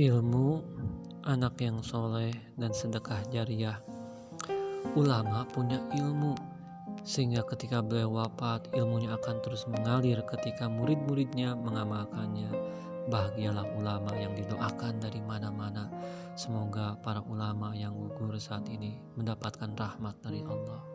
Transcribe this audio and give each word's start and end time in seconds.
ilmu, 0.00 0.64
anak 1.28 1.60
yang 1.60 1.84
soleh, 1.84 2.32
dan 2.56 2.72
sedekah 2.72 3.20
jariah. 3.28 3.76
Ulama 4.96 5.44
punya 5.52 5.84
ilmu, 5.92 6.32
sehingga 7.04 7.44
ketika 7.44 7.84
beliau 7.84 8.16
wafat, 8.16 8.72
ilmunya 8.72 9.12
akan 9.20 9.44
terus 9.44 9.68
mengalir 9.68 10.24
ketika 10.24 10.64
murid-muridnya 10.64 11.52
mengamalkannya. 11.60 12.48
Bahagialah 13.12 13.68
ulama 13.76 14.16
yang 14.16 14.32
didoakan 14.32 15.02
dari 15.02 15.20
mana-mana. 15.20 15.92
Semoga 16.40 16.96
para 17.04 17.20
ulama 17.28 17.76
yang 17.76 17.92
gugur 17.92 18.32
saat 18.40 18.64
ini 18.72 18.96
mendapatkan 19.20 19.76
rahmat 19.76 20.16
dari 20.24 20.40
Allah. 20.48 20.91